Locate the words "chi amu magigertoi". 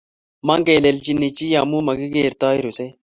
1.37-2.59